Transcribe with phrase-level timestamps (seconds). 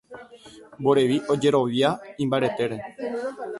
[0.81, 1.89] Mborevi ojerovia
[2.27, 2.83] imbaretére.